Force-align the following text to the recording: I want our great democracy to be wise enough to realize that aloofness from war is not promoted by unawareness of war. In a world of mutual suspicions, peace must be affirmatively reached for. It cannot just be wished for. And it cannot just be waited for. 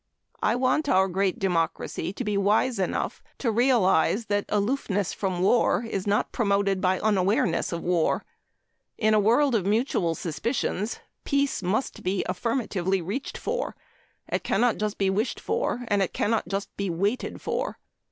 I 0.41 0.55
want 0.55 0.89
our 0.89 1.07
great 1.07 1.37
democracy 1.37 2.11
to 2.13 2.23
be 2.23 2.35
wise 2.35 2.79
enough 2.79 3.21
to 3.37 3.51
realize 3.51 4.25
that 4.25 4.45
aloofness 4.49 5.13
from 5.13 5.43
war 5.43 5.85
is 5.87 6.07
not 6.07 6.31
promoted 6.31 6.81
by 6.81 6.99
unawareness 6.99 7.71
of 7.71 7.83
war. 7.83 8.25
In 8.97 9.13
a 9.13 9.19
world 9.19 9.53
of 9.53 9.67
mutual 9.67 10.15
suspicions, 10.15 10.99
peace 11.23 11.61
must 11.61 12.01
be 12.01 12.23
affirmatively 12.27 12.99
reached 12.99 13.37
for. 13.37 13.75
It 14.27 14.43
cannot 14.43 14.77
just 14.77 14.97
be 14.97 15.11
wished 15.11 15.39
for. 15.39 15.81
And 15.87 16.01
it 16.01 16.13
cannot 16.13 16.47
just 16.47 16.75
be 16.77 16.89
waited 16.89 17.39
for. 17.39 17.77